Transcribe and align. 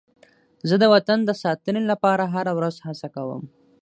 زه 0.69 0.75
د 0.79 0.85
وطن 0.93 1.19
د 1.25 1.31
ساتنې 1.43 1.81
لپاره 1.91 2.23
هره 2.33 2.51
ورځ 2.57 2.75
هڅه 2.85 3.07
کوم. 3.15 3.43